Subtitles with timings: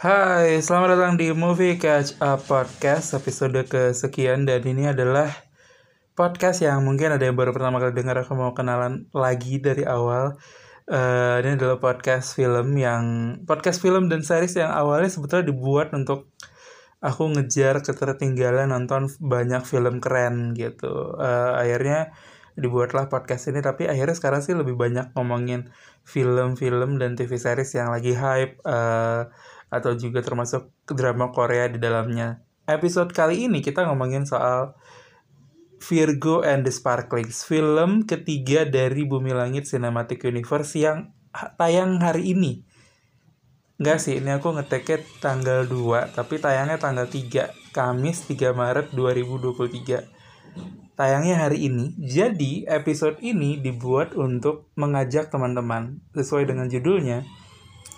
[0.00, 5.28] Hai, selamat datang di Movie Catch Up Podcast episode kesekian dan ini adalah
[6.16, 10.40] podcast yang mungkin ada yang baru pertama kali dengar aku mau kenalan lagi dari awal.
[10.88, 13.04] Uh, ini adalah podcast film yang
[13.44, 16.32] podcast film dan series yang awalnya sebetulnya dibuat untuk
[17.04, 21.12] aku ngejar ketertinggalan nonton banyak film keren gitu.
[21.20, 22.16] Uh, akhirnya
[22.56, 25.68] dibuatlah podcast ini tapi akhirnya sekarang sih lebih banyak ngomongin
[26.08, 29.28] film-film dan TV series yang lagi hype uh,
[29.70, 32.42] atau juga termasuk drama Korea di dalamnya.
[32.66, 34.74] Episode kali ini kita ngomongin soal
[35.80, 41.16] Virgo and the Sparklings, film ketiga dari Bumi Langit Cinematic Universe yang
[41.56, 42.68] tayang hari ini.
[43.80, 50.04] Enggak sih, ini aku ngeteknya tanggal 2, tapi tayangnya tanggal 3, Kamis 3 Maret 2023.
[51.00, 57.24] Tayangnya hari ini, jadi episode ini dibuat untuk mengajak teman-teman, sesuai dengan judulnya,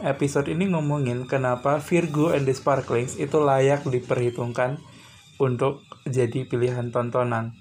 [0.03, 4.83] episode ini ngomongin kenapa Virgo and the Sparklings itu layak diperhitungkan
[5.39, 7.55] untuk jadi pilihan tontonan.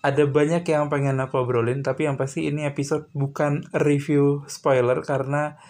[0.00, 5.60] Ada banyak yang pengen aku obrolin tapi yang pasti ini episode bukan review spoiler karena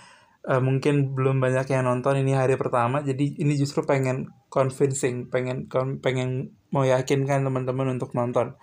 [0.46, 5.66] uh, mungkin belum banyak yang nonton ini hari pertama jadi ini justru pengen convincing pengen
[5.98, 8.54] pengen mau yakinkan teman-teman untuk nonton.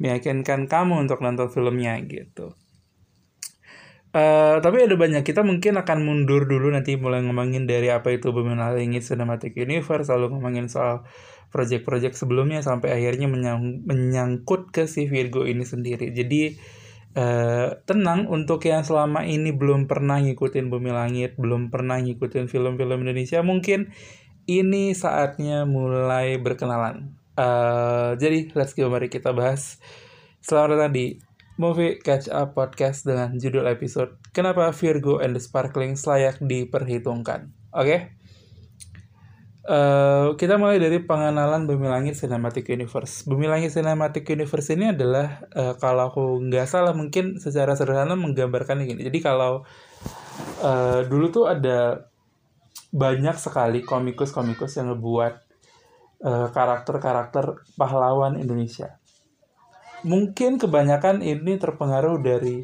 [0.00, 2.56] Meyakinkan kamu untuk nonton filmnya gitu
[4.12, 8.28] Uh, tapi ada banyak kita mungkin akan mundur dulu nanti mulai ngomongin dari apa itu
[8.28, 11.08] Bumi Langit Cinematic Universe lalu ngomongin soal
[11.48, 16.12] project-project sebelumnya sampai akhirnya menyang, menyangkut ke si Virgo ini sendiri.
[16.12, 16.52] Jadi
[17.16, 23.08] uh, tenang untuk yang selama ini belum pernah ngikutin Bumi Langit, belum pernah ngikutin film-film
[23.08, 23.96] Indonesia, mungkin
[24.44, 27.16] ini saatnya mulai berkenalan.
[27.32, 29.80] Uh, jadi let's go mari kita bahas.
[30.44, 31.16] Selamat datang di
[31.60, 37.52] Movie Catch Up Podcast dengan judul episode Kenapa Virgo and the Sparkling layak diperhitungkan.
[37.76, 37.84] Oke?
[37.84, 38.00] Okay?
[39.62, 43.28] Uh, kita mulai dari pengenalan Bumi Langit Cinematic Universe.
[43.28, 48.82] Bumi Langit Cinematic Universe ini adalah uh, kalau aku nggak salah mungkin secara sederhana menggambarkan
[48.82, 49.04] gini.
[49.06, 49.62] Jadi kalau
[50.64, 52.10] uh, dulu tuh ada
[52.90, 55.52] banyak sekali komikus-komikus yang ngebuat
[56.22, 59.01] karakter-karakter pahlawan Indonesia.
[60.02, 62.62] Mungkin kebanyakan ini terpengaruh dari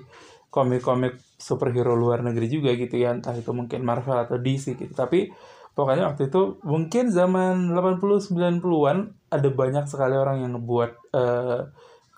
[0.48, 4.90] komik-komik superhero luar negeri juga gitu ya, entah itu mungkin Marvel atau DC gitu.
[4.90, 5.30] Tapi
[5.78, 8.98] pokoknya waktu itu mungkin zaman 80 90-an
[9.30, 11.62] ada banyak sekali orang yang ngebuat uh,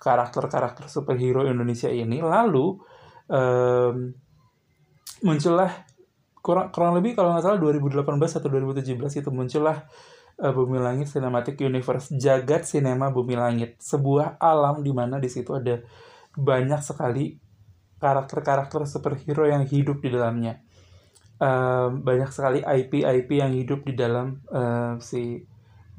[0.01, 2.81] karakter-karakter superhero Indonesia ini lalu
[3.29, 4.09] um,
[5.21, 5.69] muncullah
[6.41, 9.85] kurang kurang lebih kalau nggak salah 2018 atau 2017 itu muncullah
[10.41, 15.85] Bumi Langit Cinematic Universe Jagat Sinema Bumi Langit sebuah alam di mana di situ ada
[16.33, 17.37] banyak sekali
[18.01, 20.65] karakter-karakter superhero yang hidup di dalamnya
[21.41, 25.43] uh, banyak sekali IP-IP yang hidup di dalam uh, si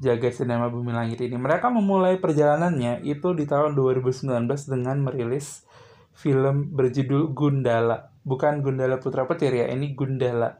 [0.02, 1.38] jagat sinema bumi langit ini.
[1.38, 4.26] Mereka memulai perjalanannya itu di tahun 2019
[4.66, 5.62] dengan merilis
[6.10, 8.10] film berjudul Gundala.
[8.26, 10.58] Bukan Gundala Putra Petir ya, ini Gundala.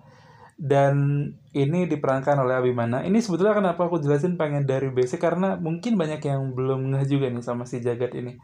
[0.57, 3.05] Dan ini diperankan oleh Abimana.
[3.05, 7.29] Ini sebetulnya kenapa aku jelasin pengen dari basic karena mungkin banyak yang belum ngeh juga
[7.29, 8.39] nih sama si jagat ini.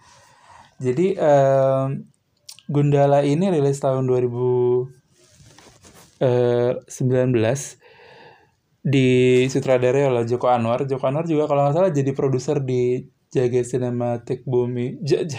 [0.79, 1.91] Jadi uh,
[2.69, 4.99] Gundala ini rilis tahun 2000
[6.19, 7.59] 19 eh,
[8.83, 9.09] di
[9.47, 10.85] sutradarai oleh Joko Anwar.
[10.85, 15.33] Joko Anwar juga kalau nggak salah jadi produser di Jaga Cinematic Bumi J J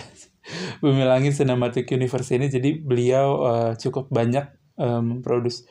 [0.82, 2.48] Bumi Langit Cinematic Universe ini.
[2.48, 4.50] Jadi beliau uh, cukup banyak
[4.80, 5.68] um, produce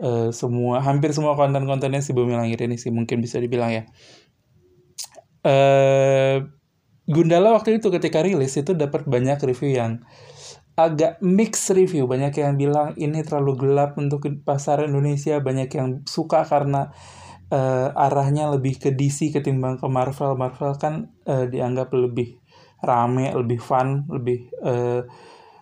[0.00, 3.84] uh, semua hampir semua konten-kontennya si Bumi Langit ini sih mungkin bisa dibilang ya.
[5.40, 6.44] Uh,
[7.10, 10.04] Gundala waktu itu ketika rilis itu dapat banyak review yang
[10.78, 12.06] agak mix review.
[12.06, 16.94] Banyak yang bilang ini terlalu gelap untuk pasar Indonesia, banyak yang suka karena
[17.50, 20.38] uh, arahnya lebih ke DC ketimbang ke Marvel.
[20.38, 22.38] Marvel kan uh, dianggap lebih
[22.80, 25.04] rame, lebih fun, lebih uh,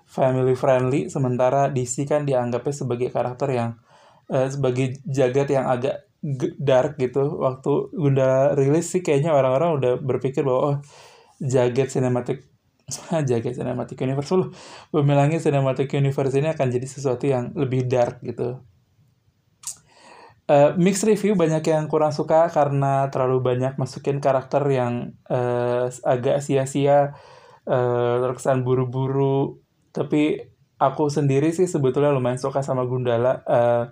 [0.08, 3.70] family friendly, sementara DC kan dianggapnya sebagai karakter yang
[4.32, 6.08] uh, sebagai jagat yang agak
[6.58, 7.40] dark gitu.
[7.40, 10.76] Waktu Gunda rilis sih kayaknya orang-orang udah berpikir bahwa oh
[11.38, 12.48] jagat cinematic
[13.28, 14.32] jaga Cinematic Universe.
[14.32, 14.48] Loh
[15.38, 18.64] Cinematic Universe ini akan jadi sesuatu yang lebih dark gitu.
[20.48, 26.40] Uh, mixed review banyak yang kurang suka karena terlalu banyak masukin karakter yang uh, agak
[26.40, 27.12] sia-sia
[27.68, 29.60] uh, terkesan buru-buru.
[29.92, 30.40] Tapi
[30.80, 33.44] aku sendiri sih sebetulnya lumayan suka sama Gundala.
[33.44, 33.84] Uh,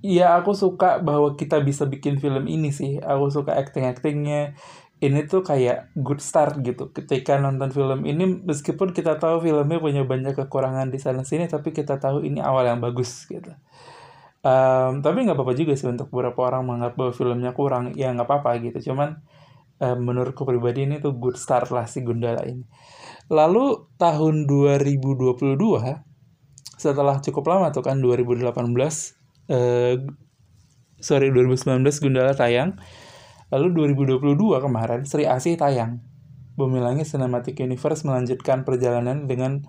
[0.00, 2.96] ya aku suka bahwa kita bisa bikin film ini sih.
[3.00, 4.56] Aku suka acting actingnya
[4.98, 6.90] ini tuh kayak good start gitu.
[6.90, 11.70] Ketika nonton film ini meskipun kita tahu filmnya punya banyak kekurangan di sana sini tapi
[11.70, 13.52] kita tahu ini awal yang bagus gitu.
[14.38, 17.92] Um, tapi nggak apa-apa juga sih untuk beberapa orang menganggap bahwa filmnya kurang.
[17.94, 18.92] Ya nggak apa-apa gitu.
[18.92, 19.20] Cuman
[19.84, 22.64] um, menurutku pribadi ini tuh good start lah si Gundala ini.
[23.28, 25.60] Lalu tahun 2022
[26.78, 29.17] setelah cukup lama tuh kan 2018
[29.48, 29.94] uh,
[31.00, 32.76] sorry 2019 Gundala tayang.
[33.48, 36.04] Lalu 2022 kemarin Sri Asih tayang.
[36.58, 39.62] Bumi Langit Cinematic Universe melanjutkan perjalanan dengan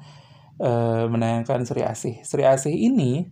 [0.60, 2.16] uh, menayangkan Sri Asih.
[2.26, 3.30] Sri Asih ini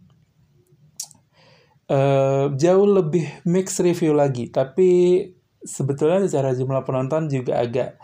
[1.91, 4.47] uh, jauh lebih mix review lagi.
[4.53, 5.19] Tapi
[5.65, 7.99] sebetulnya secara jumlah penonton juga agak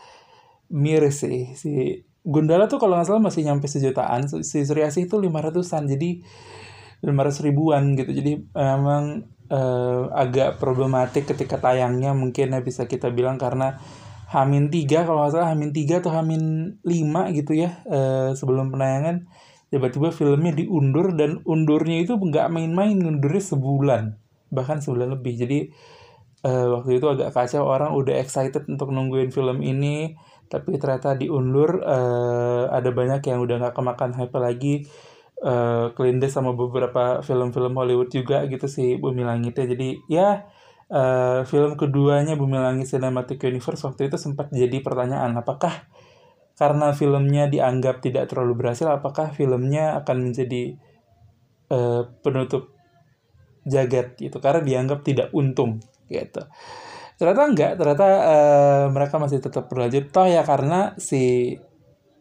[0.73, 1.53] miris sih.
[1.55, 1.71] Si
[2.23, 4.27] Gundala tuh kalau nggak salah masih nyampe sejutaan.
[4.27, 5.87] Si Sri Asih itu lima ratusan.
[5.87, 6.23] Jadi
[7.03, 8.11] lima ratus ribuan gitu.
[8.15, 13.77] Jadi emang uh, agak problematik ketika tayangnya mungkin ya bisa kita bilang karena
[14.33, 19.29] Hamin tiga kalau nggak salah Hamin tiga atau Hamin lima gitu ya uh, sebelum penayangan
[19.69, 24.03] tiba-tiba filmnya diundur dan undurnya itu nggak main-main undurnya sebulan
[24.53, 25.33] bahkan sebulan lebih.
[25.37, 25.59] Jadi
[26.45, 30.17] uh, waktu itu agak kacau orang udah excited untuk nungguin film ini
[30.49, 34.85] tapi ternyata diundur uh, ada banyak yang udah nggak kemakan hype lagi
[35.43, 40.47] uh, kelindes sama beberapa film-film Hollywood juga gitu sih Bumi Langitnya jadi ya
[40.89, 45.85] uh, film keduanya Bumi Langit Cinematic Universe waktu itu sempat jadi pertanyaan apakah
[46.53, 50.77] karena filmnya dianggap tidak terlalu berhasil, apakah filmnya akan menjadi
[51.73, 52.69] uh, penutup
[53.65, 54.37] jagat gitu?
[54.37, 56.45] Karena dianggap tidak untung gitu.
[57.17, 60.13] Ternyata enggak, ternyata uh, mereka masih tetap berlanjut.
[60.13, 61.57] Toh ya karena si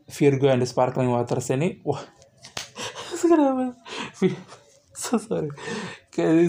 [0.09, 2.01] Virgo and the Sparkling Waters ini, wah,
[3.33, 3.65] kenapa?
[5.03, 5.49] so sorry.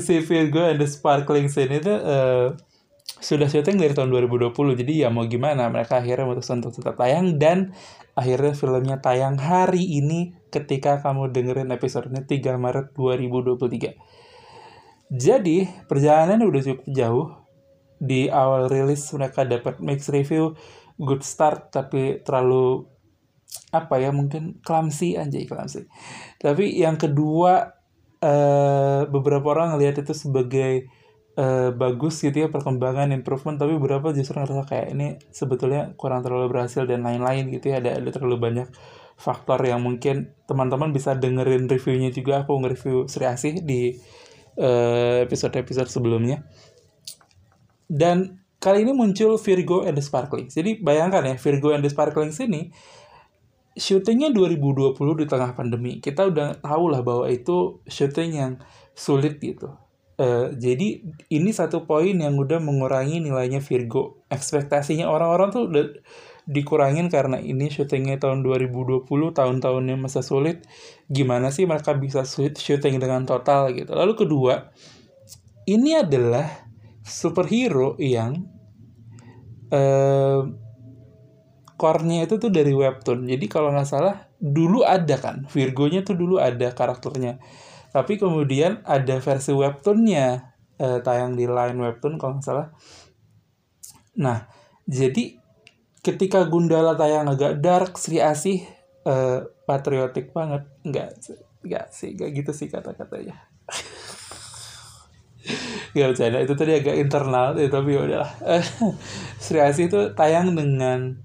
[0.03, 2.51] Si Virgo and the Sparkling Scene itu uh,
[3.24, 4.51] sudah syuting dari tahun 2020
[4.83, 7.71] jadi ya mau gimana mereka akhirnya memutuskan untuk tetap tayang dan
[8.19, 13.95] akhirnya filmnya tayang hari ini ketika kamu dengerin episode ini 3 Maret 2023
[15.07, 15.57] jadi
[15.88, 17.27] perjalanannya udah cukup jauh
[18.03, 20.59] di awal rilis mereka dapat mix review
[21.00, 22.91] good start tapi terlalu
[23.73, 25.89] apa ya mungkin clumsy anjay clumsy.
[26.38, 27.73] Tapi yang kedua
[28.21, 30.89] uh, beberapa orang ngelihat itu sebagai
[31.38, 36.53] uh, bagus gitu ya perkembangan improvement tapi beberapa justru ngerasa kayak ini sebetulnya kurang terlalu
[36.53, 38.67] berhasil dan lain-lain gitu ya ada ada terlalu banyak
[39.17, 42.44] faktor yang mungkin teman-teman bisa dengerin reviewnya juga.
[42.45, 43.95] Aku nge-review Sri Asih di
[44.57, 46.44] uh, episode-episode sebelumnya.
[47.85, 50.50] Dan kali ini muncul Virgo and the Sparkling.
[50.50, 52.73] Jadi bayangkan ya Virgo and the Sparkling sini
[53.73, 58.53] syutingnya 2020 di tengah pandemi kita udah tahu lah bahwa itu syuting yang
[58.93, 59.73] sulit gitu
[60.13, 61.01] Uh, jadi
[61.33, 64.21] ini satu poin yang udah mengurangi nilainya Virgo.
[64.29, 65.85] Ekspektasinya orang-orang tuh udah
[66.45, 70.69] dikurangin karena ini syutingnya tahun 2020, tahun-tahunnya masa sulit.
[71.09, 73.89] Gimana sih mereka bisa syuting dengan total gitu.
[73.89, 74.69] Lalu kedua,
[75.65, 76.69] ini adalah
[77.01, 78.45] superhero yang
[79.73, 80.45] uh,
[81.75, 83.25] core-nya itu tuh dari webtoon.
[83.25, 87.39] Jadi kalau nggak salah dulu ada kan, Virgonya tuh dulu ada karakternya.
[87.93, 90.27] Tapi kemudian ada versi webtoonnya
[90.81, 92.67] eh, tayang di line webtoon kalau nggak salah.
[94.17, 94.49] Nah
[94.89, 95.37] jadi
[96.03, 98.65] ketika Gundala tayang agak dark Sri Asih
[99.05, 100.67] eh, patriotik banget.
[100.83, 101.09] Nggak
[101.63, 103.39] nggak sih nggak gitu sih kata-katanya.
[105.93, 108.31] Gak bercanda itu tadi agak internal ya, tapi udahlah.
[109.43, 111.19] Sri Asih itu tayang dengan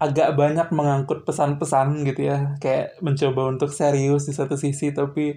[0.00, 2.56] agak banyak mengangkut pesan-pesan gitu ya.
[2.56, 5.36] Kayak mencoba untuk serius di satu sisi tapi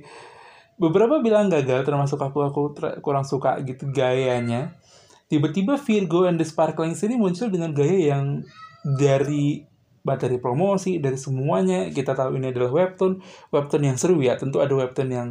[0.80, 2.62] beberapa bilang gagal termasuk aku aku
[3.04, 4.80] kurang suka gitu gayanya.
[5.28, 8.48] Tiba-tiba Virgo and the Sparkling ini muncul dengan gaya yang
[8.84, 9.68] dari
[10.04, 11.92] materi promosi dari semuanya.
[11.92, 13.20] Kita tahu ini adalah webtoon
[13.52, 14.40] webtoon yang seru ya.
[14.40, 15.30] Tentu ada webtoon yang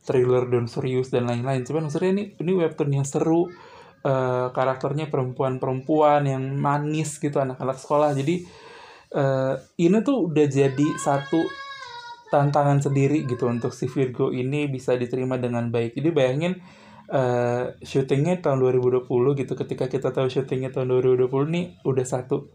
[0.00, 1.68] thriller dan serius dan lain-lain.
[1.68, 3.48] Cuman maksudnya ini ini webtoon yang seru
[4.04, 8.16] uh, karakternya perempuan-perempuan yang manis gitu anak-anak sekolah.
[8.16, 8.44] Jadi
[9.14, 11.46] uh, ini tuh udah jadi satu
[12.30, 15.98] tantangan sendiri gitu untuk si Virgo ini bisa diterima dengan baik.
[15.98, 16.62] Jadi bayangin
[17.10, 19.10] uh, syutingnya tahun 2020
[19.42, 19.52] gitu.
[19.58, 22.46] Ketika kita tahu syutingnya tahun 2020 nih udah satu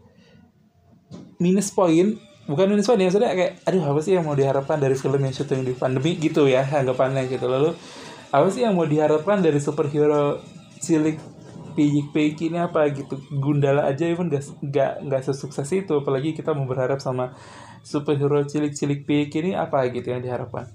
[1.36, 2.16] minus poin
[2.48, 5.34] bukan minus poin ya maksudnya kayak aduh apa sih yang mau diharapkan dari film yang
[5.36, 6.16] syuting di pandemi?
[6.16, 7.46] gitu ya anggapannya gitu.
[7.46, 7.76] Lalu
[8.32, 10.40] apa sih yang mau diharapkan dari superhero
[10.80, 11.35] cilik
[11.76, 13.20] pijik-pijik ini apa gitu.
[13.36, 15.92] Gundala aja pun gak, gak, gak sesukses itu.
[16.00, 17.36] Apalagi kita mau berharap sama
[17.84, 20.72] superhero cilik-cilik pijik ini apa gitu yang diharapkan.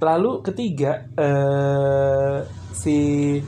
[0.00, 2.42] Lalu ketiga uh,
[2.74, 3.38] si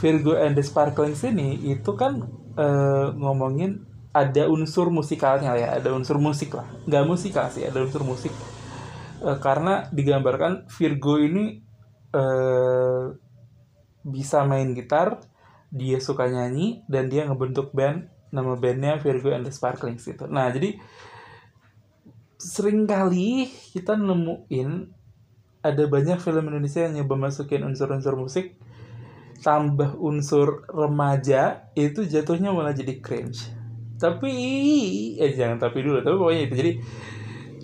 [0.00, 2.24] Virgo and the Sparkling sini itu kan
[2.56, 6.66] uh, ngomongin ada unsur musikalnya ya ada unsur musik lah.
[6.84, 8.32] Nggak musikal sih ada unsur musik.
[9.20, 11.60] Uh, karena digambarkan Virgo ini
[12.16, 13.12] uh,
[14.00, 15.20] bisa main gitar
[15.70, 20.50] dia suka nyanyi dan dia ngebentuk band nama bandnya Virgo and the Sparklings itu nah
[20.50, 20.78] jadi
[22.40, 25.00] sering kali kita nemuin
[25.60, 28.56] ada banyak film Indonesia yang nyoba masukin unsur-unsur musik
[29.40, 33.48] tambah unsur remaja itu jatuhnya malah jadi cringe.
[33.96, 34.32] Tapi
[35.16, 36.54] eh jangan tapi dulu tapi pokoknya itu.
[36.56, 36.72] Jadi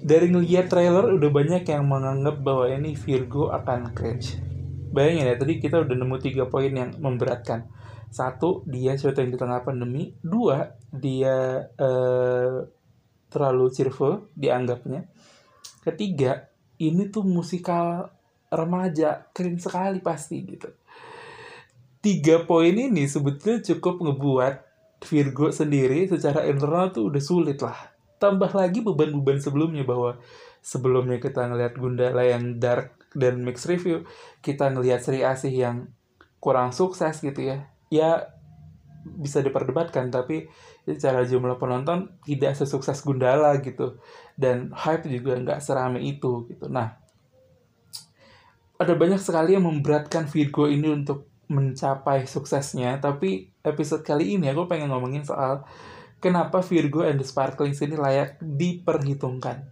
[0.05, 4.41] dari ngeliat trailer udah banyak yang menganggap bahwa ini Virgo akan cringe.
[4.93, 7.69] Bayangin ya tadi kita udah nemu tiga poin yang memberatkan
[8.11, 10.15] satu dia syuting di tengah pandemi.
[10.23, 12.57] Dua dia eh,
[13.31, 15.07] terlalu cheerful dianggapnya.
[15.83, 16.49] Ketiga
[16.83, 18.11] ini tuh musikal
[18.51, 20.71] remaja keren sekali pasti gitu.
[22.03, 24.55] Tiga poin ini sebetulnya cukup ngebuat
[24.97, 27.77] Virgo sendiri secara internal tuh udah sulit lah.
[28.17, 30.17] Tambah lagi beban-beban sebelumnya bahwa
[30.65, 34.05] sebelumnya kita ngelihat Gundala yang dark dan mix review
[34.41, 35.93] kita ngelihat Sri Asih yang
[36.41, 38.33] kurang sukses gitu ya ya
[39.07, 40.51] bisa diperdebatkan tapi
[40.87, 43.99] secara jumlah penonton tidak sesukses Gundala gitu.
[44.37, 46.67] Dan hype juga nggak serame itu gitu.
[46.71, 47.07] Nah
[48.77, 54.67] ada banyak sekali yang memberatkan Virgo ini untuk mencapai suksesnya tapi episode kali ini aku
[54.67, 55.63] pengen ngomongin soal
[56.19, 59.63] kenapa Virgo and the Sparklings ini layak diperhitungkan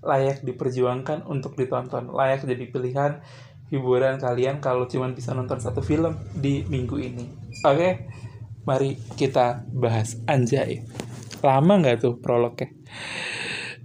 [0.00, 3.12] layak diperjuangkan untuk ditonton layak jadi pilihan
[3.70, 7.24] hiburan kalian kalau cuma bisa nonton satu film di minggu ini
[7.62, 7.88] oke
[8.64, 10.84] mari kita bahas anjay.
[11.40, 12.68] Lama nggak tuh prolognya?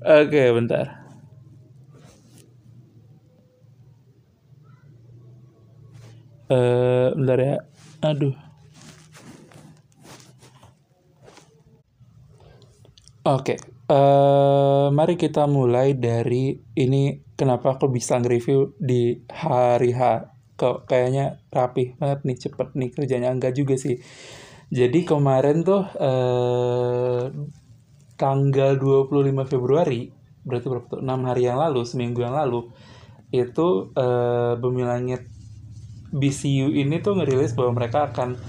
[0.03, 0.85] Oke, bentar.
[6.45, 7.57] Uh, bentar ya.
[8.05, 8.35] Aduh.
[13.25, 13.74] Oke, okay.
[13.89, 20.31] Uh, mari kita mulai dari ini kenapa aku bisa nge-review di hari H.
[20.55, 23.99] Kok kayaknya rapih banget nih, cepet nih kerjanya enggak juga sih.
[24.71, 27.23] Jadi kemarin tuh eh,
[28.15, 30.09] tanggal 25 Februari,
[30.47, 30.99] berarti berapa tuh?
[31.03, 32.71] 6 hari yang lalu, seminggu yang lalu,
[33.35, 35.27] itu eh, Bumi Langit
[36.15, 38.39] BCU ini tuh ngerilis bahwa mereka akan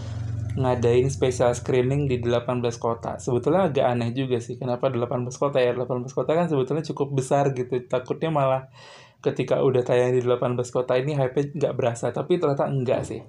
[0.57, 3.21] ngadain special screening di 18 kota.
[3.21, 5.77] Sebetulnya agak aneh juga sih, kenapa 18 kota ya?
[5.77, 7.77] 18 kota kan sebetulnya cukup besar gitu.
[7.85, 8.73] Takutnya malah
[9.21, 13.23] ketika udah tayang di 18 kota ini hype nggak berasa, tapi ternyata enggak sih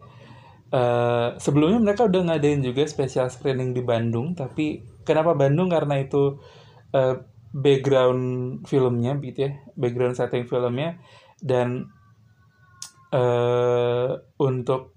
[0.68, 5.72] Uh, sebelumnya mereka udah ngadain juga special screening di Bandung, tapi kenapa Bandung?
[5.72, 6.44] Karena itu
[6.92, 7.16] uh,
[7.56, 8.24] background
[8.68, 11.00] filmnya gitu ya, background setting filmnya
[11.40, 11.88] dan
[13.16, 14.97] uh, untuk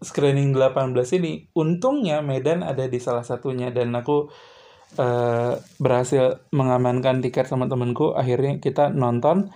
[0.00, 4.32] screening 18 ini untungnya Medan ada di salah satunya dan aku
[4.96, 9.52] uh, berhasil mengamankan tiket sama temenku akhirnya kita nonton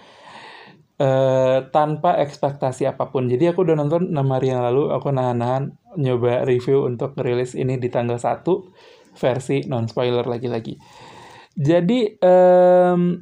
[1.00, 3.26] uh, tanpa ekspektasi apa pun.
[3.26, 7.78] Jadi aku udah nonton 6 hari yang lalu, aku nahan-nahan nyoba review untuk rilis ini
[7.78, 8.44] di tanggal 1
[9.14, 10.74] versi non spoiler lagi-lagi.
[11.54, 13.14] Jadi um,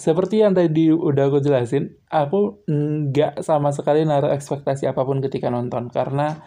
[0.00, 5.52] seperti yang tadi udah aku jelasin, aku nggak sama sekali naruh ekspektasi apa pun ketika
[5.52, 5.92] nonton.
[5.92, 6.40] Karena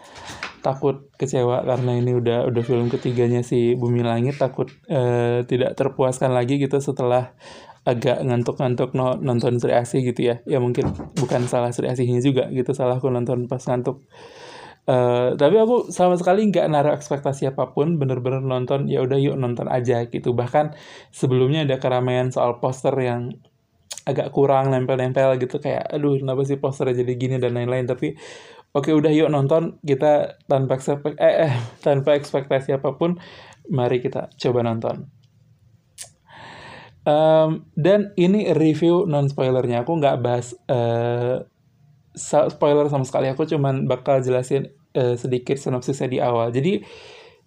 [0.66, 6.34] takut kecewa karena ini udah udah film ketiganya si Bumi Langit takut uh, tidak terpuaskan
[6.34, 7.36] lagi gitu setelah
[7.84, 10.42] agak ngantuk-ngantuk no, nonton Sri Asih gitu ya.
[10.48, 14.02] Ya mungkin bukan salah Sri Asihnya juga gitu salah aku nonton pas ngantuk
[14.88, 19.36] uh, tapi aku sama sekali nggak naruh ekspektasi apa pun bener-bener nonton ya udah yuk
[19.36, 20.36] nonton aja gitu.
[20.36, 20.76] Bahkan
[21.12, 23.32] sebelumnya ada keramaian soal poster yang
[24.04, 27.88] agak kurang nempel-nempel gitu kayak aduh kenapa sih posternya jadi gini dan lain-lain.
[27.88, 28.12] Tapi
[28.76, 31.54] oke udah yuk nonton kita tanpa ekspek eh, eh
[31.86, 33.16] tanpa ekspektasi apa pun
[33.72, 35.08] mari kita coba nonton.
[37.04, 41.44] Um, dan ini review non spoilernya aku nggak bahas uh,
[42.14, 46.54] spoiler sama sekali aku cuman bakal jelasin uh, sedikit sinopsisnya di awal.
[46.54, 46.82] Jadi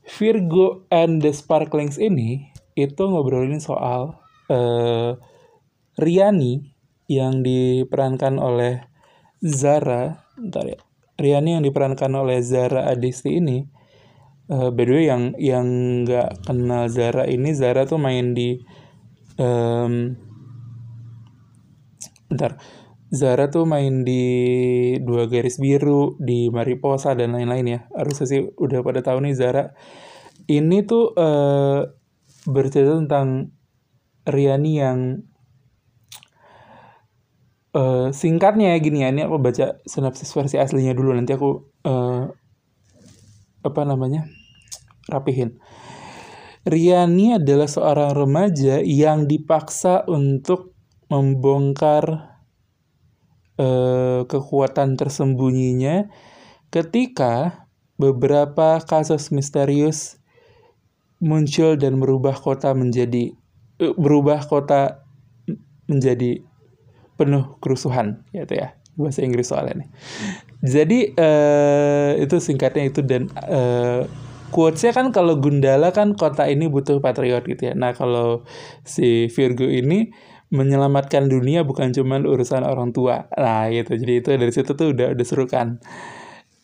[0.07, 4.15] Virgo and the Sparklings ini itu ngobrolin soal
[4.51, 5.15] uh,
[5.97, 6.75] Riani
[7.07, 8.83] yang diperankan oleh
[9.41, 10.27] Zara.
[10.37, 10.79] Ntar ya.
[11.17, 13.77] Riani yang diperankan oleh Zara Adisti ini
[14.51, 15.67] uh, by the way yang yang
[16.03, 18.59] nggak kenal Zara ini Zara tuh main di
[19.39, 20.15] um,
[22.27, 22.59] bentar
[23.07, 24.23] Zara tuh main di
[24.99, 27.79] dua garis biru di Mariposa dan lain-lain ya.
[27.95, 29.71] Harusnya sih udah pada tahu nih Zara.
[30.47, 31.87] Ini tuh uh,
[32.47, 33.51] bercerita tentang
[34.27, 35.23] Riani yang
[37.71, 42.27] uh, singkatnya ya gini ya ini aku baca sinopsis versi aslinya dulu nanti aku uh,
[43.63, 44.27] apa namanya
[45.07, 45.55] rapihin.
[46.67, 50.75] Riani adalah seorang remaja yang dipaksa untuk
[51.07, 52.35] membongkar
[53.57, 56.09] uh, kekuatan tersembunyinya
[56.69, 57.65] ketika
[57.97, 60.21] beberapa kasus misterius
[61.17, 63.33] muncul dan merubah kota menjadi
[63.81, 65.01] uh, berubah kota
[65.89, 66.45] menjadi
[67.17, 69.89] penuh kerusuhan gitu ya bahasa Inggris soalnya nih.
[70.65, 74.09] Jadi uh, itu singkatnya itu dan uh,
[74.49, 77.73] quotesnya kan kalau Gundala kan kota ini butuh patriot gitu ya.
[77.77, 78.41] Nah kalau
[78.81, 80.09] si Virgo ini
[80.53, 83.27] menyelamatkan dunia bukan cuma urusan orang tua.
[83.35, 83.95] Nah gitu.
[83.99, 85.79] Jadi itu dari situ tuh udah udah seru kan.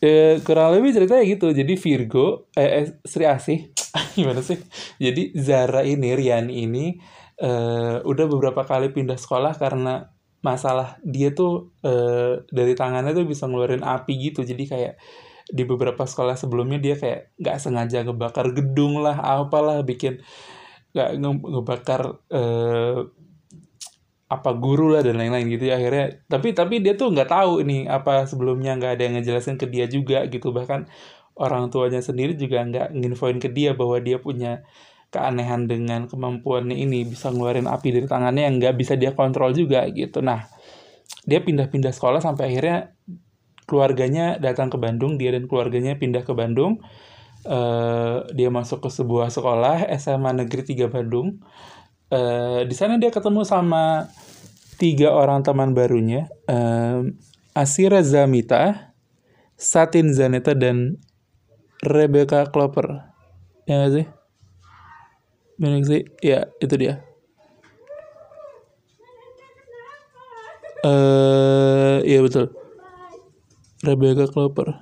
[0.00, 1.52] E, kurang lebih ceritanya gitu.
[1.52, 3.72] Jadi Virgo, eh, eh Sri Asih,
[4.18, 4.60] gimana sih?
[5.00, 6.96] Jadi Zara ini, Rian ini,
[7.40, 10.14] eh, udah beberapa kali pindah sekolah karena
[10.44, 14.94] masalah dia tuh eh, dari tangannya tuh bisa ngeluarin api gitu jadi kayak
[15.48, 20.20] di beberapa sekolah sebelumnya dia kayak nggak sengaja ngebakar gedung lah apalah bikin
[20.92, 22.98] nggak nge ngebakar eh,
[24.40, 27.86] apa guru lah dan lain-lain gitu ya akhirnya tapi tapi dia tuh nggak tahu ini
[27.86, 30.90] apa sebelumnya nggak ada yang ngejelasin ke dia juga gitu bahkan
[31.34, 34.62] orang tuanya sendiri juga nggak nginfoin ke dia bahwa dia punya
[35.14, 39.86] keanehan dengan kemampuannya ini bisa ngeluarin api dari tangannya yang nggak bisa dia kontrol juga
[39.94, 40.18] gitu.
[40.18, 40.50] Nah,
[41.22, 42.90] dia pindah-pindah sekolah sampai akhirnya
[43.70, 46.82] keluarganya datang ke Bandung, dia dan keluarganya pindah ke Bandung.
[47.44, 51.38] Uh, dia masuk ke sebuah sekolah SMA Negeri 3 Bandung.
[52.14, 54.06] Uh, di sana dia ketemu sama
[54.78, 57.02] tiga orang teman barunya, uh,
[57.50, 58.94] Asira Zamita,
[59.58, 61.02] Satin Zaneta, dan
[61.82, 63.02] Rebecca Klopper.
[63.66, 64.06] Ya gak sih?
[65.90, 67.02] sih ya itu dia.
[70.84, 72.52] Eh, uh, iya betul.
[73.84, 74.80] Rebecca Clover.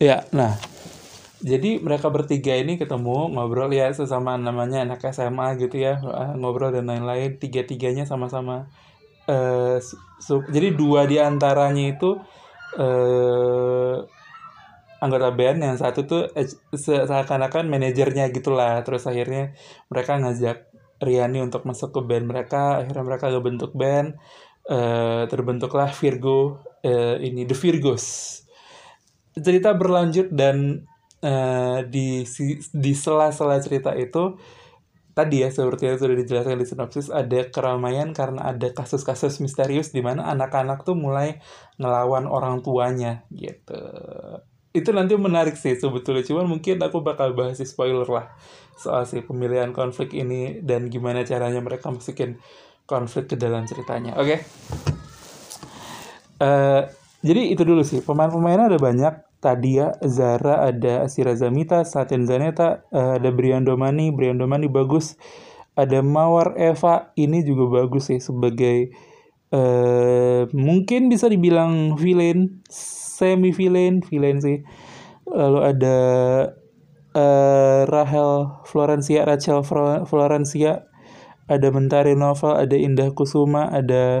[0.00, 0.56] Ya, nah.
[1.38, 6.02] Jadi mereka bertiga ini ketemu ngobrol ya sesama namanya anak SMA gitu ya
[6.34, 7.38] ngobrol dan lain-lain.
[7.38, 8.66] Tiga-tiganya sama-sama
[9.30, 9.78] uh,
[10.50, 12.18] jadi dua di antaranya itu
[12.74, 13.96] uh,
[14.98, 15.58] anggota band.
[15.62, 18.82] Yang satu tuh eh, seakan-akan manajernya gitulah.
[18.82, 19.54] Terus akhirnya
[19.86, 20.66] mereka ngajak
[20.98, 22.82] Riani untuk masuk ke band mereka.
[22.82, 24.18] Akhirnya mereka gak bentuk band
[24.66, 28.06] uh, terbentuklah Virgo uh, ini The Virgos.
[29.38, 30.82] Cerita berlanjut dan
[31.22, 32.24] uh, di
[32.74, 34.38] di sela-sela cerita itu
[35.18, 39.98] tadi ya seperti yang sudah dijelaskan di sinopsis ada keramaian karena ada kasus-kasus misterius di
[39.98, 41.42] mana anak-anak tuh mulai
[41.82, 43.82] ngelawan orang tuanya gitu
[44.70, 48.30] itu nanti menarik sih sebetulnya cuman mungkin aku bakal bahas spoiler lah
[48.78, 52.38] soal si pemilihan konflik ini dan gimana caranya mereka masukin
[52.86, 54.38] konflik ke dalam ceritanya oke okay?
[56.38, 56.82] uh, eh,
[57.26, 63.18] jadi itu dulu sih pemain-pemainnya ada banyak Tadia, Zara, ada Asira Zamita, Satin Zaneta, uh,
[63.22, 65.14] ada Brian Domani, Brian Domani bagus,
[65.78, 68.90] ada Mawar Eva, ini juga bagus sih sebagai
[69.54, 74.66] uh, mungkin bisa dibilang villain semi villain villain sih.
[75.28, 75.98] Lalu ada
[77.14, 79.62] uh, Rahel Florencia Rachel
[80.06, 80.84] Florencia.
[81.48, 84.20] Ada Mentari Novel ada Indah Kusuma ada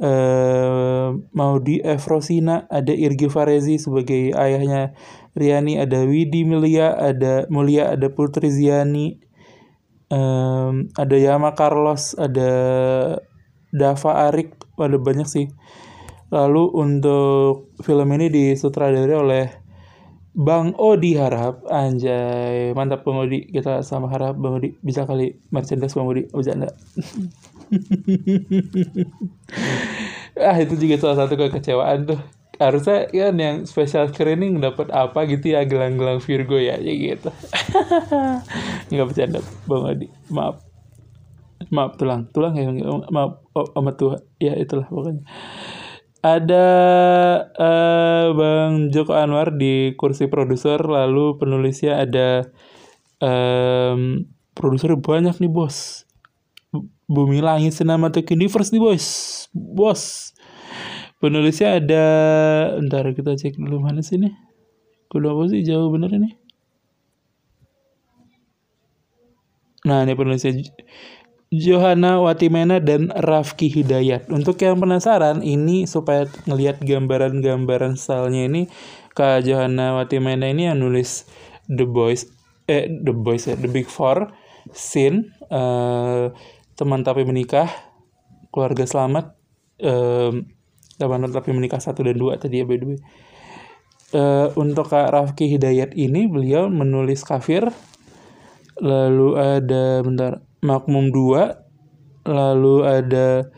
[0.00, 4.96] uh, Maudi Efrosina ada Irgi Farezi sebagai ayahnya
[5.36, 9.20] Riani ada Widi Milia ada Mulia ada Putri Ziani
[10.12, 12.50] um, ada Yama Carlos ada
[13.72, 15.46] Dava Arik ada banyak sih.
[16.32, 19.46] Lalu untuk film ini disutradarai oleh
[20.32, 23.52] Bang Odi Harap Anjay Mantap Bang Odi.
[23.52, 24.72] Kita sama harap Bang Odi.
[24.80, 26.24] Bisa kali merchandise Bang Odi.
[26.32, 26.72] Bercanda
[30.32, 32.20] Ah itu juga salah satu kekecewaan tuh.
[32.56, 37.28] Harusnya kan yang special screening dapat apa gitu ya gelang-gelang Virgo ya ya gitu.
[38.92, 40.64] Nggak bercanda bang Odi maaf.
[41.68, 42.32] Maaf tulang.
[42.32, 42.72] Tulang ya
[43.12, 45.24] maaf oh, amat tua ya itulah pokoknya.
[46.22, 46.66] Ada
[47.58, 52.46] uh, Bang Joko Anwar di kursi produser, lalu penulisnya ada
[53.18, 56.06] um, produser banyak nih bos.
[57.06, 59.06] Bumi Langit Cinematic Universe nih bos,
[59.52, 60.32] bos.
[61.20, 62.06] Penulisnya ada,
[62.82, 64.34] ntar kita cek dulu mana sih nih.
[65.12, 66.34] Kudu apa sih jauh bener ini.
[69.86, 70.56] Nah ini penulisnya
[71.52, 74.32] Johanna Watimena dan Rafki Hidayat.
[74.32, 78.62] Untuk yang penasaran, ini supaya ngelihat gambaran-gambaran stylenya ini,
[79.12, 81.28] Kak Johanna Watimena ini yang nulis
[81.68, 82.24] The Boys,
[82.72, 84.32] eh The Boys ya, The Big Four,
[84.72, 86.32] Sin, uh,
[86.74, 87.68] Teman Tapi Menikah,
[88.48, 89.36] Keluarga Selamat,
[89.82, 90.46] um,
[90.96, 93.00] Teman Tapi Menikah satu dan dua tadi ya by the way.
[94.12, 97.72] Uh, untuk Kak Rafki Hidayat ini, beliau menulis kafir,
[98.82, 100.32] lalu ada bentar
[100.62, 101.62] Makmum 2
[102.26, 103.50] lalu ada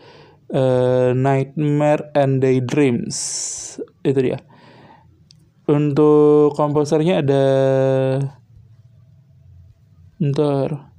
[0.52, 3.16] uh, Nightmare and Daydreams
[4.04, 4.40] itu dia
[5.68, 7.44] untuk komposernya ada
[10.20, 10.93] ntar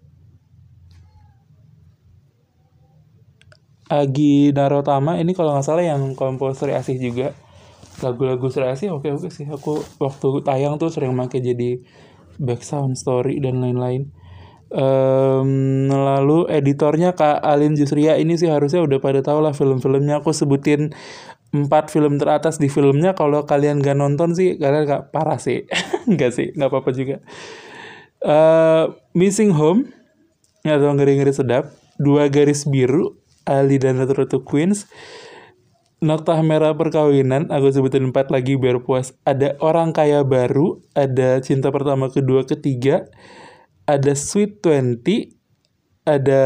[4.01, 7.31] Agi Narotama ini kalau nggak salah yang komposer asih juga.
[8.03, 9.47] Lagu-lagu Sri Asih oke oke sih.
[9.47, 11.79] Aku waktu tayang tuh sering pakai jadi
[12.35, 14.11] background story dan lain-lain.
[14.75, 20.19] Um, lalu editornya Kak Alin Jusria ini sih harusnya udah pada tahu lah film-filmnya.
[20.19, 20.91] Aku sebutin
[21.55, 23.15] empat film teratas di filmnya.
[23.15, 25.63] Kalau kalian gak nonton sih kalian gak parah sih.
[26.11, 27.17] Nggak sih nggak apa-apa juga.
[28.21, 29.89] Uh, Missing Home
[30.61, 34.89] atau ngeri-ngeri sedap dua garis biru Ali dan Ratu Ratu Queens
[36.03, 39.15] Noktah merah perkawinan, aku sebutin empat lagi biar puas.
[39.23, 43.07] Ada orang kaya baru, ada cinta pertama, kedua, ketiga,
[43.87, 45.33] ada sweet twenty,
[46.03, 46.43] ada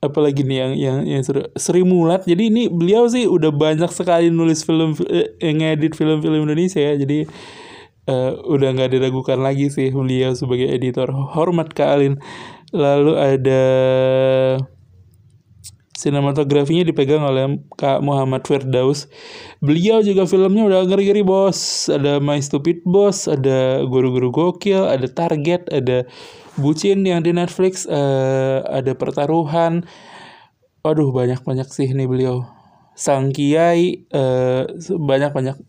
[0.00, 2.24] apa lagi nih yang yang yang seru Sri Mulat.
[2.24, 6.96] Jadi ini beliau sih udah banyak sekali nulis film eh, ngedit film-film Indonesia ya.
[6.96, 7.28] Jadi
[8.08, 11.12] uh, udah nggak diragukan lagi sih beliau sebagai editor.
[11.12, 12.16] Hormat Kak Alin.
[12.72, 13.62] Lalu ada
[16.00, 19.04] Sinematografinya dipegang oleh Kak Muhammad Firdaus.
[19.60, 21.92] Beliau juga filmnya udah ngeri-ngeri bos.
[21.92, 26.08] Ada My Stupid Boss, ada Guru-Guru Gokil, ada Target, ada
[26.56, 29.84] Bucin yang di Netflix, uh, ada Pertaruhan.
[30.80, 32.48] Aduh banyak-banyak sih nih beliau.
[32.96, 35.60] Sang Kiai, uh, banyak-banyak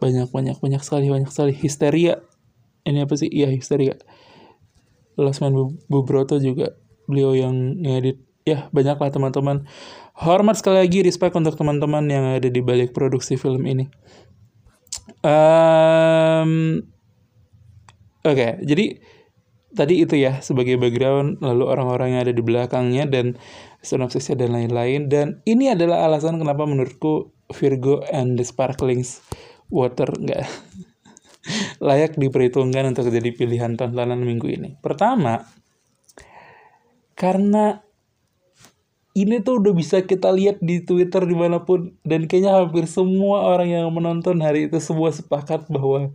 [0.00, 2.18] banyak-banyak banyak sekali banyak sekali histeria
[2.82, 3.94] ini apa sih iya histeria
[5.14, 5.54] Lasman
[5.86, 6.74] Bubroto juga
[7.06, 9.66] beliau yang ngedit ya banyak lah teman-teman.
[10.18, 13.88] Hormat sekali lagi respect untuk teman-teman yang ada di balik produksi film ini.
[15.22, 16.82] Um,
[18.26, 18.98] oke okay, jadi
[19.72, 23.38] tadi itu ya sebagai background lalu orang-orang yang ada di belakangnya dan
[23.80, 25.08] sinopsisnya dan lain-lain.
[25.08, 29.20] Dan ini adalah alasan kenapa menurutku Virgo and the Sparklings
[29.72, 30.44] Water nggak
[31.86, 34.70] layak diperhitungkan untuk jadi pilihan tontonan minggu ini.
[34.78, 35.42] Pertama,
[37.16, 37.80] karena
[39.12, 43.44] ini tuh udah bisa kita lihat di Twitter di mana pun dan kayaknya hampir semua
[43.44, 46.08] orang yang menonton hari itu semua sepakat bahwa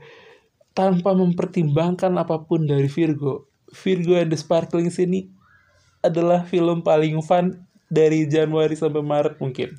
[0.73, 5.29] tanpa mempertimbangkan apa pun dari Virgo, Virgo and the Sparkling sini
[6.01, 9.73] adalah film paling fun dari Januari sampai Maret mungkin.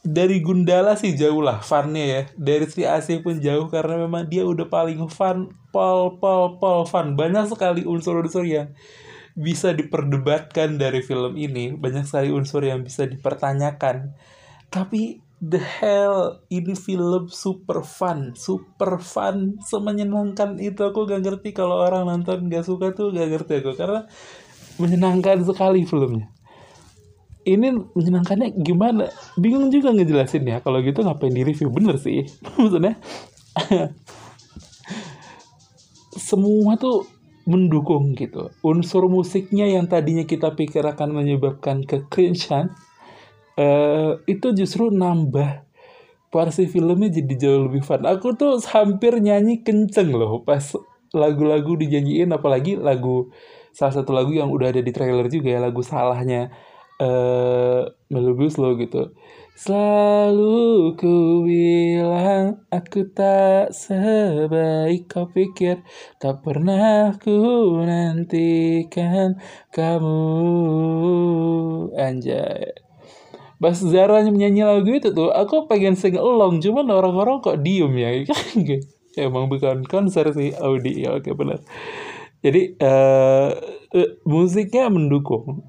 [0.00, 2.22] Dari Gundala sih jauh lah funnya ya.
[2.32, 7.18] Dari Sri Asih pun jauh karena memang dia udah paling fun, pol pol pol fun.
[7.20, 8.72] Banyak sekali unsur-unsur yang
[9.38, 14.14] bisa diperdebatkan dari film ini banyak sekali unsur yang bisa dipertanyakan.
[14.70, 19.56] Tapi the hell ini film super fun super fun.
[19.64, 24.04] Semenyenangkan itu aku gak ngerti kalau orang nonton gak suka tuh gak ngerti aku karena
[24.76, 26.28] menyenangkan sekali filmnya.
[27.40, 29.08] Ini menyenangkannya gimana?
[29.40, 32.28] Bingung juga ngejelasin ya kalau gitu ngapain di review bener sih
[32.60, 33.00] maksudnya.
[36.30, 38.52] Semua tuh mendukung gitu.
[38.60, 42.72] Unsur musiknya yang tadinya kita pikir akan menyebabkan kekringean,
[43.56, 45.64] uh, itu justru nambah
[46.30, 48.06] porsi filmnya jadi jauh lebih fun.
[48.06, 50.62] Aku tuh hampir nyanyi kenceng loh pas
[51.10, 53.34] lagu-lagu dinyanyiin, apalagi lagu
[53.74, 56.54] salah satu lagu yang udah ada di trailer juga ya, lagu salahnya
[57.02, 59.10] uh, Melubus lo gitu.
[59.60, 65.84] Selalu ku bilang aku tak sebaik kau pikir.
[66.16, 69.36] Tak pernah ku nantikan
[69.68, 70.24] kamu.
[71.92, 72.72] Anjay.
[73.60, 78.24] Bas Zara menyanyi lagu itu tuh Aku pengen sing along Cuman orang-orang kok diem ya
[79.28, 81.60] Emang bukan konser sih Audi ya oke benar
[82.40, 83.52] Jadi uh,
[84.24, 85.60] musiknya mendukung.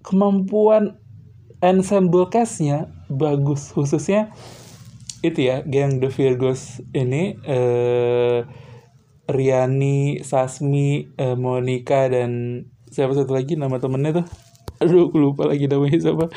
[0.00, 0.96] Kemampuan
[1.60, 3.72] ensemble castnya bagus.
[3.72, 4.32] Khususnya
[5.24, 8.44] itu ya geng The Virgos ini eh,
[9.24, 14.26] Riani, Sasmi, eh, Monica dan siapa satu lagi nama temennya tuh?
[14.84, 16.28] Aduh aku lupa lagi namanya siapa.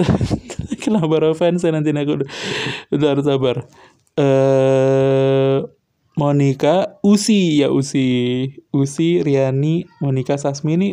[0.82, 2.24] Kenapa fans saya nanti aku
[2.94, 3.68] udah harus sabar.
[4.16, 5.60] Eh
[6.16, 8.48] Monica Usi ya Usi.
[8.72, 10.90] Usi Riani Monica Sasmi ini.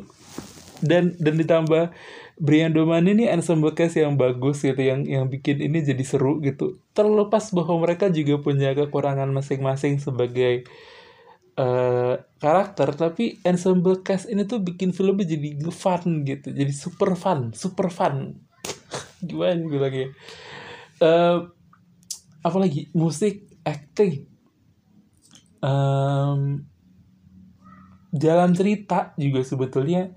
[0.84, 1.96] Dan dan ditambah
[2.42, 6.82] Brian Doman ini ensemble cast yang bagus gitu yang yang bikin ini jadi seru gitu.
[6.98, 10.66] Terlepas bahwa mereka juga punya kekurangan masing-masing sebagai
[11.62, 17.54] uh, karakter tapi ensemble cast ini tuh bikin filmnya jadi fun gitu jadi super fun
[17.54, 18.34] super fun.
[19.28, 20.04] Gimana gue lagi
[21.06, 21.38] uh,
[22.42, 24.28] apalagi musik acting.
[25.64, 26.68] Um,
[28.12, 30.12] jalan cerita juga sebetulnya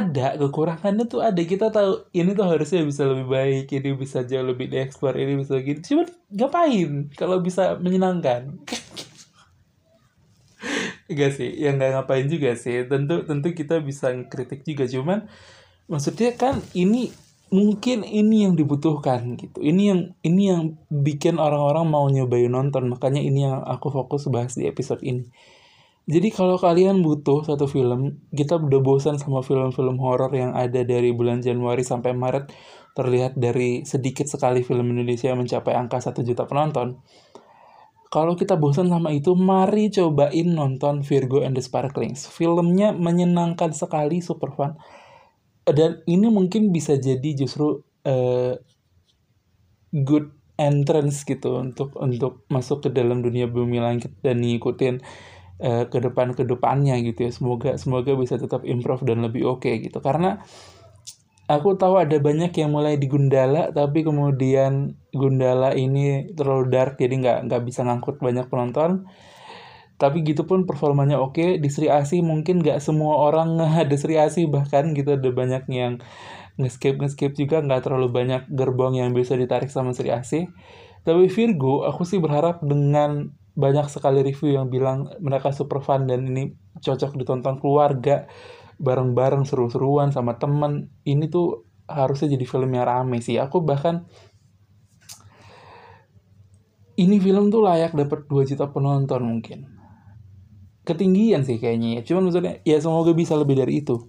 [0.00, 4.46] ada kekurangannya tuh ada kita tahu ini tuh harusnya bisa lebih baik ini bisa jauh
[4.46, 8.56] lebih dieksplor ini bisa gini cuman ngapain kalau bisa menyenangkan
[11.10, 12.86] Enggak sih, yang nggak ngapain juga sih.
[12.88, 15.28] Tentu tentu kita bisa kritik juga, cuman
[15.90, 17.12] maksudnya kan ini
[17.52, 19.60] mungkin ini yang dibutuhkan gitu.
[19.60, 22.88] Ini yang ini yang bikin orang-orang mau nyobain nonton.
[22.88, 25.28] Makanya ini yang aku fokus bahas di episode ini.
[26.02, 31.14] Jadi kalau kalian butuh satu film, kita udah bosan sama film-film horor yang ada dari
[31.14, 32.50] bulan Januari sampai Maret
[32.98, 37.00] terlihat dari sedikit sekali film Indonesia mencapai angka 1 juta penonton
[38.12, 42.28] kalau kita bosan sama itu, mari cobain nonton Virgo and the Sparklings.
[42.28, 44.76] Filmnya menyenangkan sekali, super fun.
[45.64, 48.52] Dan ini mungkin bisa jadi justru uh,
[49.96, 50.28] good
[50.60, 55.00] entrance gitu untuk untuk masuk ke dalam dunia bumi langit dan ngikutin
[55.62, 57.30] uh, ke depan ke depannya gitu ya.
[57.30, 60.02] Semoga semoga bisa tetap improve dan lebih oke okay, gitu.
[60.02, 60.42] Karena
[61.52, 67.12] aku tahu ada banyak yang mulai di Gundala tapi kemudian Gundala ini terlalu dark jadi
[67.12, 69.04] nggak nggak bisa ngangkut banyak penonton
[70.00, 74.48] tapi gitu pun performanya oke di Sri Asi mungkin nggak semua orang ada Sri Asi
[74.48, 76.00] bahkan gitu ada banyak yang
[76.56, 80.48] nge-skip nge-skip juga nggak terlalu banyak gerbong yang bisa ditarik sama Sri Asi
[81.02, 86.24] tapi Virgo aku sih berharap dengan banyak sekali review yang bilang mereka super fun dan
[86.24, 88.24] ini cocok ditonton keluarga
[88.80, 90.88] bareng-bareng seru-seruan sama temen.
[91.04, 93.36] Ini tuh harusnya jadi film yang rame sih.
[93.36, 94.08] Aku bahkan
[96.96, 99.68] ini film tuh layak dapat 2 juta penonton mungkin.
[100.82, 102.02] Ketinggian sih kayaknya ya.
[102.08, 104.08] Cuman maksudnya ya semoga bisa lebih dari itu.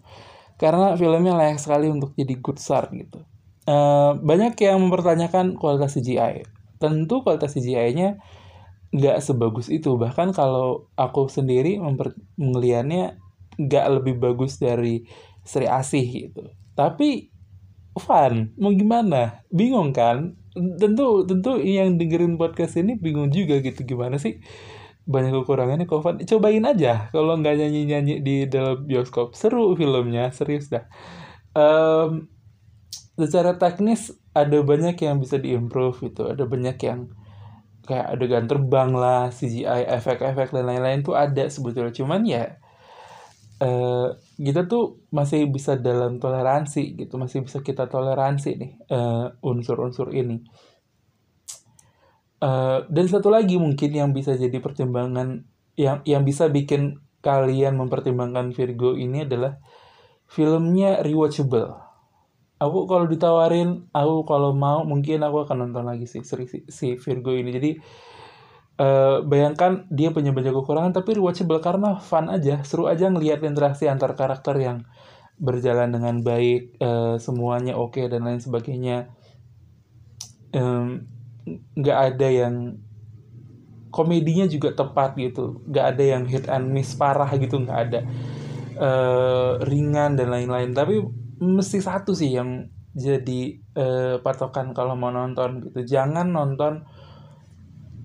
[0.58, 3.22] Karena filmnya layak sekali untuk jadi good start gitu.
[3.64, 6.44] Uh, banyak yang mempertanyakan kualitas CGI
[6.84, 8.20] tentu kualitas CGI-nya
[8.94, 9.98] nggak sebagus itu.
[9.98, 13.18] Bahkan kalau aku sendiri memper melihatnya
[13.58, 15.10] nggak lebih bagus dari
[15.42, 16.54] Sri Asih gitu.
[16.78, 17.34] Tapi
[17.98, 18.54] fun.
[18.58, 19.44] Mau gimana?
[19.50, 20.38] Bingung kan?
[20.54, 23.82] Tentu tentu yang dengerin podcast ini bingung juga gitu.
[23.82, 24.38] Gimana sih
[25.04, 25.90] banyak kekurangannya?
[25.90, 26.16] Kok fun?
[26.22, 27.10] Cobain aja.
[27.10, 29.34] Kalau nggak nyanyi nyanyi di dalam bioskop.
[29.34, 30.30] Seru filmnya.
[30.30, 30.86] Serius dah.
[31.54, 32.30] Um,
[33.18, 36.30] secara teknis ada banyak yang bisa diimprove gitu.
[36.30, 37.10] Ada banyak yang
[37.84, 41.92] kayak adegan terbang lah CGI efek-efek dan lain-lain tuh ada sebetulnya.
[41.92, 42.56] Cuman ya
[43.60, 50.16] uh, kita tuh masih bisa dalam toleransi gitu masih bisa kita toleransi nih uh, unsur-unsur
[50.16, 50.40] ini.
[52.44, 55.48] Uh, dan satu lagi mungkin yang bisa jadi pertimbangan
[55.80, 59.64] yang yang bisa bikin kalian mempertimbangkan Virgo ini adalah
[60.28, 61.83] filmnya rewatchable
[62.64, 67.36] aku kalau ditawarin aku kalau mau mungkin aku akan nonton lagi sih si, si Virgo
[67.36, 67.72] ini jadi
[68.74, 73.86] Uh, bayangkan dia punya banyak kekurangan tapi rewatchable karena fun aja, seru aja ngelihat interaksi
[73.86, 74.82] antar karakter yang
[75.38, 79.14] berjalan dengan baik, uh, semuanya oke okay, dan lain sebagainya.
[81.78, 82.82] Nggak um, ada yang
[83.94, 88.00] komedinya juga tepat gitu, nggak ada yang hit and miss parah gitu, nggak ada
[88.82, 90.74] uh, ringan dan lain-lain.
[90.74, 90.98] Tapi
[91.44, 96.86] mesti satu sih yang jadi uh, patokan kalau mau nonton gitu, jangan nonton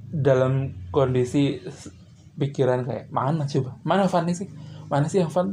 [0.09, 1.61] dalam kondisi
[2.40, 3.77] pikiran kayak mana coba?
[3.85, 4.48] Mana fun sih?
[4.88, 5.53] Mana sih yang fun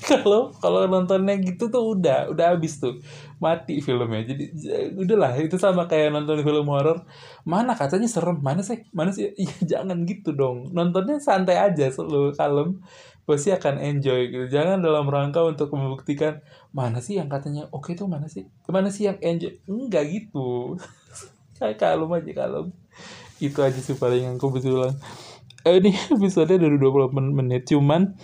[0.00, 2.96] kalau kalau nontonnya gitu tuh udah udah habis tuh.
[3.40, 4.24] Mati filmnya.
[4.24, 4.52] Jadi
[4.96, 7.04] udahlah itu sama kayak nonton film horor.
[7.44, 8.40] Mana katanya serem?
[8.40, 8.84] Mana sih?
[8.96, 9.32] Mana sih?
[9.40, 10.72] Ya, jangan gitu dong.
[10.72, 12.80] Nontonnya santai aja selalu kalem
[13.30, 14.44] pasti akan enjoy gitu.
[14.50, 16.42] Jangan dalam rangka untuk membuktikan
[16.74, 18.50] mana sih yang katanya oke okay tuh mana sih?
[18.66, 19.62] Mana sih yang enjoy?
[19.70, 20.74] Enggak gitu.
[21.62, 22.66] Kayak kalem aja kalem.
[23.38, 24.98] Itu aja sih paling yang aku bilang
[25.62, 27.70] eh, ini episode dari 20 menit.
[27.70, 28.18] Cuman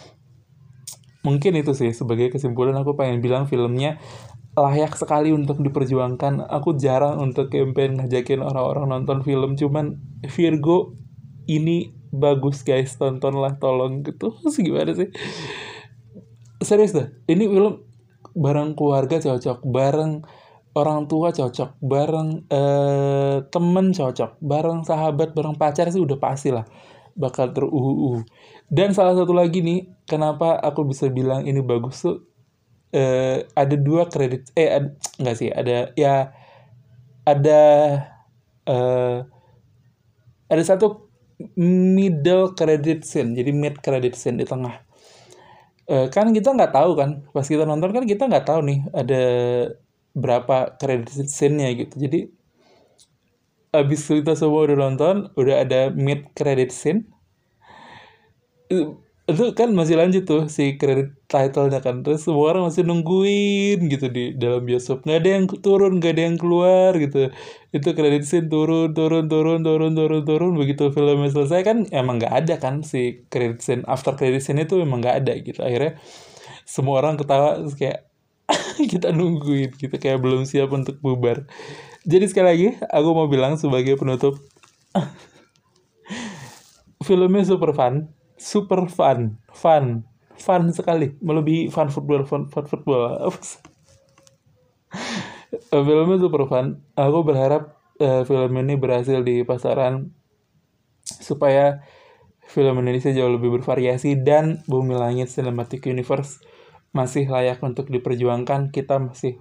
[1.22, 4.02] mungkin itu sih sebagai kesimpulan aku pengen bilang filmnya
[4.56, 6.48] layak sekali untuk diperjuangkan.
[6.48, 9.54] Aku jarang untuk campaign ngajakin orang-orang nonton film.
[9.54, 10.96] Cuman Virgo
[11.46, 14.02] ini bagus guys tontonlah tolong.
[14.02, 14.32] Gitu.
[14.64, 15.12] Gimana sih?
[16.64, 17.84] Serius dah ini film
[18.32, 20.24] bareng keluarga cocok bareng
[20.76, 26.68] orang tua cocok, bareng eh, temen cocok, bareng sahabat, bareng pacar sih udah pasti lah
[27.16, 28.20] bakal teruhu
[28.68, 32.28] Dan salah satu lagi nih, kenapa aku bisa bilang ini bagus tuh,
[32.92, 36.36] eh, ada dua kredit, eh ad, enggak sih, ada ya
[37.24, 37.60] ada
[38.68, 39.18] eh,
[40.46, 41.05] ada satu
[41.56, 44.80] middle credit scene, jadi mid credit scene di tengah.
[45.86, 49.22] Eh, kan kita nggak tahu kan, pas kita nonton kan kita nggak tahu nih ada
[50.16, 51.94] berapa credit scene-nya gitu.
[51.94, 52.20] Jadi
[53.70, 57.06] abis kita semua udah nonton, udah ada mid credit scene.
[59.26, 62.06] Itu kan masih lanjut tuh si kredit title-nya kan.
[62.06, 65.02] Terus semua orang masih nungguin gitu di dalam bioskop.
[65.02, 67.34] Nggak ada yang turun nggak ada yang keluar gitu.
[67.74, 70.52] Itu kredit scene turun turun turun turun turun turun.
[70.54, 74.78] Begitu filmnya selesai kan emang nggak ada kan si kredit scene after kredit scene itu
[74.78, 75.58] emang nggak ada gitu.
[75.58, 75.98] Akhirnya
[76.62, 78.06] semua orang ketawa kayak
[78.94, 81.50] kita nungguin gitu kayak belum siap untuk bubar.
[82.06, 84.38] Jadi sekali lagi aku mau bilang sebagai penutup
[87.06, 90.04] filmnya super fun super fun, fun,
[90.36, 93.32] fun sekali, melebihi fun football, fun, fun football.
[95.72, 96.80] Filmnya super fun.
[96.96, 100.12] Aku berharap uh, film ini berhasil di pasaran
[101.06, 101.80] supaya
[102.46, 106.38] film Indonesia jauh lebih bervariasi dan Bumi Langit Cinematic Universe
[106.94, 108.70] masih layak untuk diperjuangkan.
[108.70, 109.40] Kita masih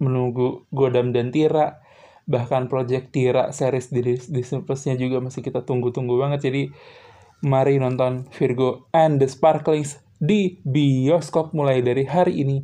[0.00, 1.84] menunggu Godam dan Tira,
[2.24, 6.50] bahkan Project Tira series di Disney Plus-nya juga masih kita tunggu-tunggu banget.
[6.50, 6.62] Jadi
[7.40, 12.60] Mari nonton Virgo and the Sparklings di bioskop mulai dari hari ini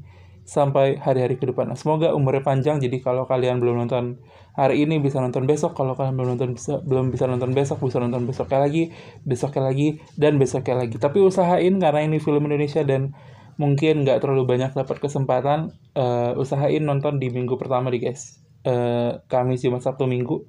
[0.46, 1.72] sampai hari-hari ke depan.
[1.74, 4.22] Semoga umurnya panjang jadi kalau kalian belum nonton
[4.54, 7.98] hari ini bisa nonton besok, kalau kalian belum nonton bisa belum bisa nonton besok bisa
[7.98, 8.94] nonton besoknya lagi,
[9.26, 10.96] besoknya lagi dan besoknya lagi.
[10.96, 13.16] Tapi usahain karena ini film Indonesia dan
[13.56, 18.40] mungkin nggak terlalu banyak dapat kesempatan, uh, usahain nonton di minggu pertama di guys.
[18.66, 20.42] Uh, Kamis, Jumat, Sabtu, Minggu.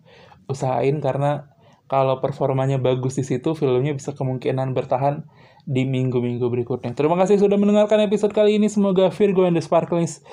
[0.50, 1.54] Usahain karena
[1.88, 5.23] kalau performanya bagus di situ, filmnya bisa kemungkinan bertahan
[5.67, 6.95] di minggu-minggu berikutnya.
[6.95, 8.67] Terima kasih sudah mendengarkan episode kali ini.
[8.67, 10.23] Semoga Virgo and the Sparklings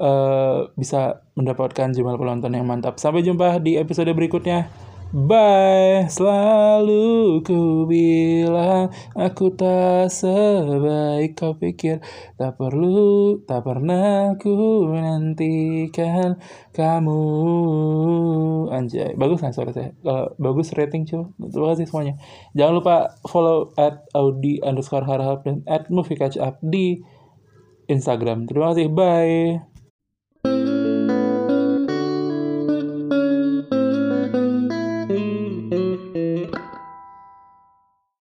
[0.00, 2.96] uh, bisa mendapatkan jumlah penonton yang mantap.
[2.96, 4.89] Sampai jumpa di episode berikutnya.
[5.10, 11.98] Bye, selalu ku bilang aku tak sebaik kau pikir.
[12.38, 16.38] Tak perlu, tak pernah ku menantikan
[16.70, 17.22] kamu.
[18.70, 19.90] Anjay, bagus kan suara saya?
[19.98, 22.14] Kalau bagus rating coba, terima kasih semuanya.
[22.54, 22.96] Jangan lupa
[23.26, 27.02] follow at Audi underscore harahap dan at movie catch up di
[27.90, 28.46] Instagram.
[28.46, 29.69] Terima kasih, bye